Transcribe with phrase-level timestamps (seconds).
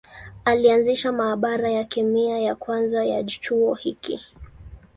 [0.45, 4.19] Alianzisha maabara ya kemia ya kwanza ya chuo hiki.